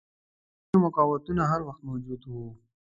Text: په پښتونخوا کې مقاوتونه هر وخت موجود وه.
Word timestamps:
په 0.03 0.07
پښتونخوا 0.07 0.71
کې 0.71 0.83
مقاوتونه 0.85 1.41
هر 1.51 1.61
وخت 1.67 1.81
موجود 1.89 2.21
وه. 2.25 2.47